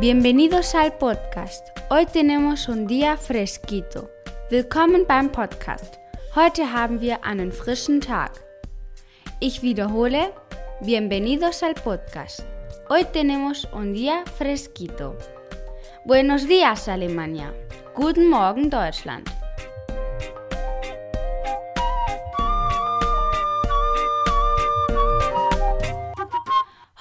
[0.00, 1.68] Bienvenidos al podcast.
[1.90, 4.10] Hoy tenemos un día fresquito.
[4.50, 5.98] Willkommen beim Podcast.
[6.34, 8.32] Heute haben wir einen frischen Tag.
[9.40, 10.32] Ich wiederhole,
[10.80, 12.40] bienvenidos al podcast.
[12.88, 15.18] Hoy tenemos un día fresquito.
[16.06, 17.52] Buenos días Alemania.
[17.94, 19.30] Guten Morgen Deutschland.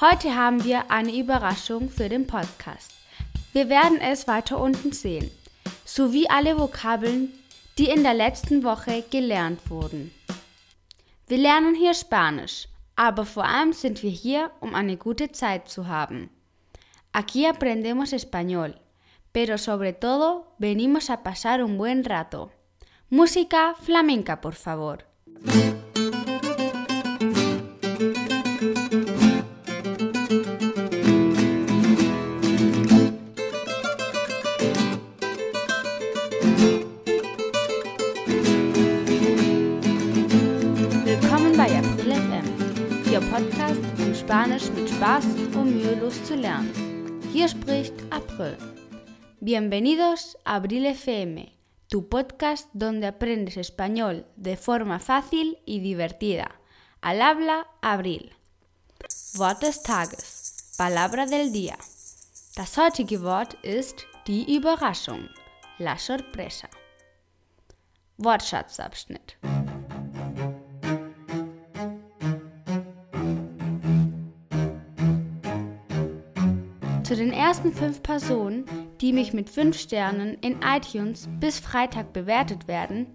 [0.02, 2.94] Heute haben wir eine Überraschung für den Podcast.
[3.52, 5.30] Wir werden es weiter unten sehen,
[5.84, 7.34] sowie alle Vokabeln,
[7.78, 10.12] die in der letzten Woche gelernt wurden.
[11.28, 15.90] Wir lernen hier Spanisch, aber vor allem sind wir hier, um eine gute Zeit zu
[15.90, 16.30] haben.
[17.12, 18.76] Aquí aprendemos español,
[19.34, 22.52] pero sobre todo venimos a pasar un buen rato.
[23.10, 25.00] Música flamenca, por favor.
[44.30, 46.72] Spanisch mit Spaß und mühelos zu lernen.
[47.34, 48.56] Hier spricht April.
[49.40, 51.48] Bienvenidos a Abril FM,
[51.90, 56.52] tu podcast donde aprendes español de forma fácil y divertida.
[57.02, 58.32] Al habla Abril.
[59.34, 60.76] Wort des Tages.
[60.78, 61.78] Palabra del día.
[62.56, 65.28] Das heutige Wort ist die Überraschung.
[65.80, 66.70] La sorpresa.
[68.20, 69.40] Wortschatzabschnitt.
[77.50, 78.64] Ersten fünf Personen,
[79.02, 83.08] die mich mit fünf Sternen in iTunes bis Freitag bewertet werden,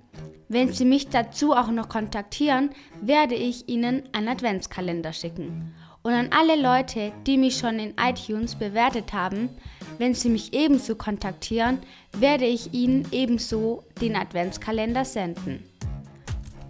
[0.49, 5.73] wenn Sie mich dazu auch noch kontaktieren, werde ich Ihnen einen Adventskalender schicken.
[6.03, 9.51] Und an alle Leute, die mich schon in iTunes bewertet haben,
[9.99, 11.79] wenn Sie mich ebenso kontaktieren,
[12.19, 15.63] werde ich Ihnen ebenso den Adventskalender senden.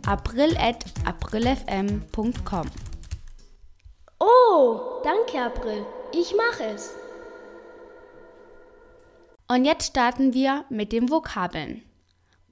[0.05, 2.67] april at aprilfm.com
[4.21, 5.87] Oh, danke April.
[6.13, 7.04] Ich mache es.
[9.47, 11.83] Und jetzt starten wir mit den Vokabeln.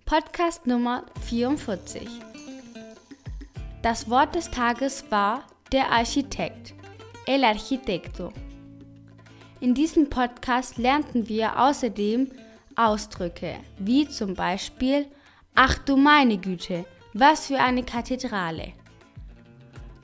[0.04, 2.06] Podcast Nummer 44.
[3.80, 6.74] Das Wort des Tages war der Architekt,
[7.26, 8.30] el arquitecto.
[9.60, 12.30] In diesem Podcast lernten wir außerdem
[12.76, 15.06] Ausdrücke wie zum Beispiel
[15.54, 18.74] Ach du meine Güte, was für eine Kathedrale.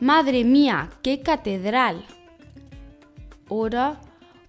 [0.00, 2.03] Madre mía, qué catedral.
[3.50, 4.00] Oder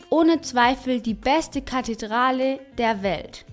[0.10, 3.46] ohne Zweifel die beste Kathedrale der Welt.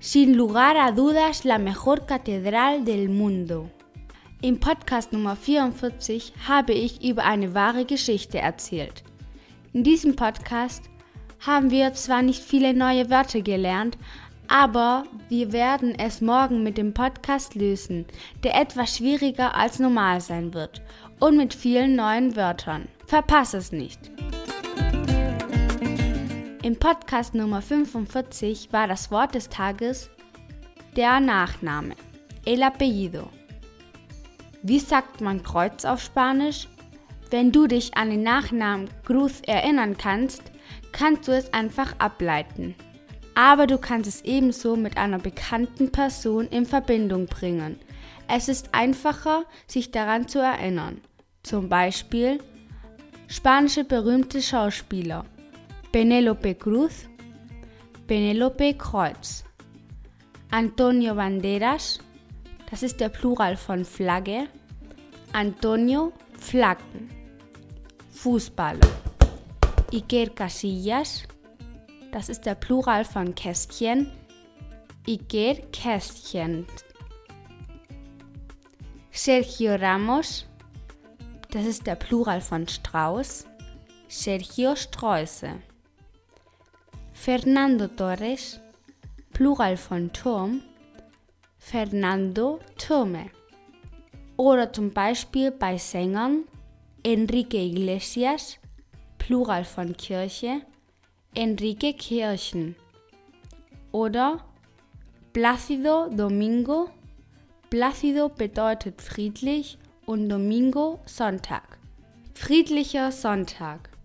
[0.00, 3.68] Sin lugar a dudas la mejor catedral del mundo.
[4.40, 9.02] Im Podcast Nummer 44 habe ich über eine wahre Geschichte erzählt.
[9.72, 10.84] In diesem Podcast
[11.44, 13.98] haben wir zwar nicht viele neue Wörter gelernt,
[14.48, 18.06] aber wir werden es morgen mit dem Podcast lösen,
[18.44, 20.82] der etwas schwieriger als normal sein wird
[21.18, 22.88] und mit vielen neuen Wörtern.
[23.06, 24.10] Verpass es nicht!
[26.66, 30.10] Im Podcast Nummer 45 war das Wort des Tages
[30.96, 31.94] der Nachname,
[32.44, 33.28] el apellido.
[34.64, 36.66] Wie sagt man Kreuz auf Spanisch?
[37.30, 40.42] Wenn du dich an den Nachnamen Cruz erinnern kannst,
[40.90, 42.74] kannst du es einfach ableiten.
[43.36, 47.78] Aber du kannst es ebenso mit einer bekannten Person in Verbindung bringen.
[48.26, 51.00] Es ist einfacher, sich daran zu erinnern.
[51.44, 52.40] Zum Beispiel
[53.28, 55.26] spanische berühmte Schauspieler
[55.92, 57.08] Penélope Cruz,
[58.06, 59.44] Penélope Kreuz,
[60.50, 61.98] Antonio Banderas,
[62.70, 64.48] das ist der Plural von Flagge,
[65.32, 67.10] Antonio Flaggen,
[68.10, 68.88] Fußballer,
[69.92, 71.22] Iker Casillas,
[72.12, 74.10] das ist der Plural von Kästchen,
[75.06, 76.66] Iker Kästchen,
[79.12, 80.46] Sergio Ramos,
[81.50, 83.46] das ist der Plural von Strauß,
[84.08, 85.50] Sergio Sträuße.
[87.18, 88.60] Fernando Torres,
[89.32, 90.62] Plural von Turm,
[91.58, 93.30] Fernando Türme.
[94.36, 96.44] Oder zum Beispiel bei Sängern
[97.02, 98.58] Enrique Iglesias,
[99.18, 100.60] Plural von Kirche,
[101.34, 102.76] Enrique Kirchen.
[103.90, 104.44] Oder
[105.32, 106.90] Plácido Domingo,
[107.70, 111.78] Plácido bedeutet friedlich und Domingo Sonntag.
[112.34, 113.95] Friedlicher Sonntag.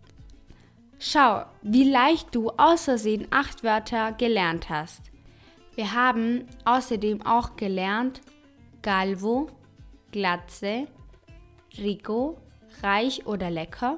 [1.04, 5.02] Schau, wie leicht du außersehen acht Wörter gelernt hast.
[5.74, 8.22] Wir haben außerdem auch gelernt
[8.84, 9.48] Galvo,
[10.12, 10.88] Glatze,
[11.76, 12.38] Rico,
[12.84, 13.98] reich oder lecker,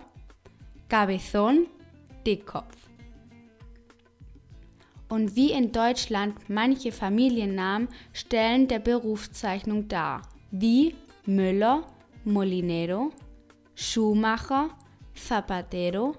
[0.89, 1.67] Cabezón,
[2.25, 2.77] Dickkopf.
[5.09, 10.95] und wie in Deutschland manche Familiennamen stellen der Berufszeichnung dar, wie
[11.25, 11.83] Müller,
[12.23, 13.11] Molinero,
[13.75, 14.69] Schuhmacher,
[15.13, 16.15] Zapatero,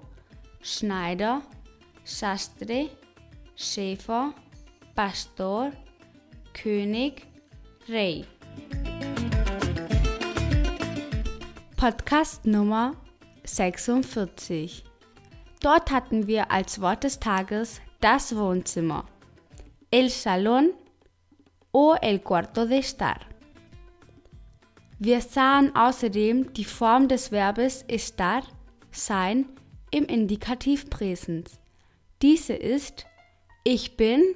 [0.67, 1.43] Schneider,
[2.03, 2.89] Sastre,
[3.55, 4.33] Schäfer,
[4.95, 5.71] Pastor,
[6.53, 7.27] König,
[7.87, 8.25] Rey.
[11.77, 12.95] Podcast Nummer
[13.43, 14.83] 46.
[15.61, 19.05] Dort hatten wir als Wort des Tages das Wohnzimmer,
[19.91, 20.71] el salón
[21.73, 23.19] o el cuarto de estar.
[24.97, 28.41] Wir sahen außerdem die Form des Verbes estar,
[28.89, 29.45] sein,
[29.95, 31.57] im Indikativ Präsens.
[32.21, 33.05] Diese ist
[33.63, 34.35] ich bin,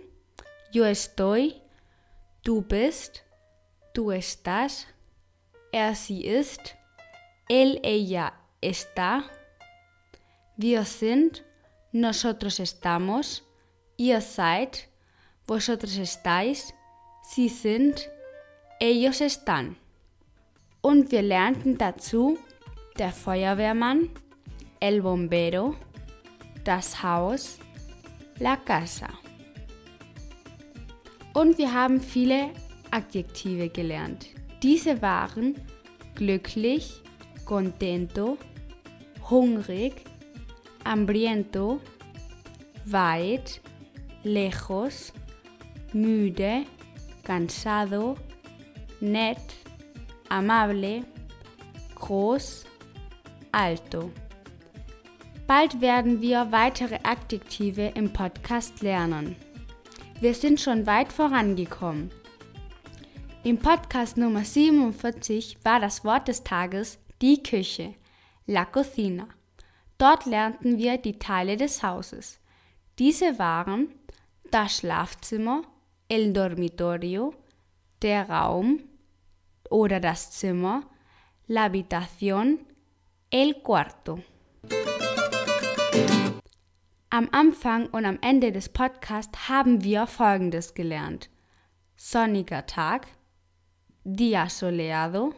[0.72, 1.54] yo estoy,
[2.46, 3.26] du bist,
[3.94, 4.88] du estás,
[5.74, 6.76] er sie ist,
[7.50, 9.26] él ella está,
[10.56, 11.44] wir sind,
[11.92, 13.44] nosotros estamos,
[13.98, 14.88] ihr seid,
[15.46, 16.74] vosotros estáis,
[17.22, 18.10] sie sind,
[18.80, 19.76] ellos están.
[20.82, 22.40] Und wir lernten dazu
[22.98, 24.10] der Feuerwehrmann,
[24.80, 25.76] el bombero,
[26.64, 27.60] das Haus,
[28.40, 29.10] la casa.
[31.34, 32.50] Und wir haben viele
[32.92, 34.28] Adjektive gelernt.
[34.64, 35.56] Diese waren
[36.16, 37.02] glücklich,
[37.46, 38.38] contento,
[39.30, 39.94] hungrig,
[40.86, 41.80] hambriento,
[42.86, 43.62] weit,
[44.24, 45.14] lejos,
[45.94, 46.66] müde,
[47.24, 48.18] cansado,
[49.00, 49.38] nett,
[50.30, 51.04] amable,
[51.96, 52.66] groß,
[53.52, 54.12] alto.
[55.50, 59.36] Bald werden wir weitere Adjektive im Podcast lernen.
[60.20, 62.12] Wir sind schon weit vorangekommen.
[63.44, 67.96] Im Podcast Nummer 47 war das Wort des Tages die Küche,
[68.46, 69.28] la cocina.
[69.98, 72.40] Dort lernten wir die Teile des Hauses.
[73.00, 73.88] Diese waren
[74.52, 75.64] das Schlafzimmer,
[76.10, 77.34] el dormitorio,
[78.04, 78.84] der Raum
[79.72, 80.84] oder das Zimmer,
[81.48, 82.60] la habitación,
[83.32, 84.20] el cuarto.
[87.20, 91.30] Am Anfang und am Ende des Podcasts haben wir Folgendes gelernt.
[91.98, 93.08] Sonniger Tag,
[94.06, 95.34] Día soleado,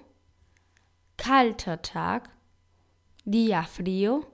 [1.17, 2.29] kalter Tag,
[3.25, 4.27] Día frío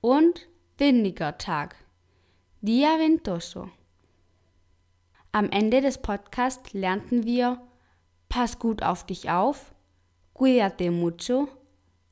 [0.00, 0.48] und
[0.78, 1.76] windiger Tag,
[2.60, 3.70] Día ventoso.
[5.30, 7.62] Am Ende des Podcasts lernten wir
[8.28, 9.72] Pass gut auf dich auf,
[10.34, 11.46] cuídate mucho,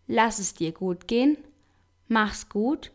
[0.07, 1.37] lass es dir gut gehen,
[2.07, 2.93] mach's gut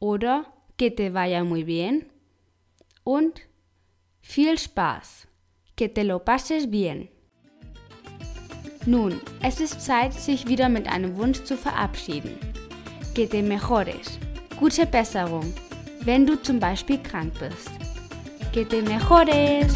[0.00, 0.44] oder
[0.78, 2.06] que te vaya muy bien
[3.02, 3.40] und
[4.20, 5.26] viel Spaß,
[5.74, 7.10] que te lo pases bien.
[8.86, 12.38] Nun, es ist Zeit, sich wieder mit einem Wunsch zu verabschieden.
[13.14, 14.20] Que te mejores,
[14.56, 15.52] gute Besserung,
[16.04, 17.70] wenn du zum Beispiel krank bist.
[18.52, 19.74] Que te mejores!